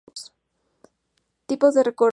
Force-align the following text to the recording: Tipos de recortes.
Tipos 1.45 1.75
de 1.75 1.83
recortes. 1.83 2.09